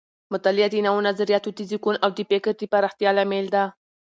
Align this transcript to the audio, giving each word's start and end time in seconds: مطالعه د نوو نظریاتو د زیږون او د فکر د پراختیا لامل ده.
مطالعه 0.33 0.69
د 0.71 0.75
نوو 0.87 1.05
نظریاتو 1.09 1.49
د 1.57 1.59
زیږون 1.69 1.95
او 2.03 2.09
د 2.17 2.19
فکر 2.29 2.51
د 2.57 2.61
پراختیا 2.71 3.09
لامل 3.17 3.45
ده. 3.55 3.63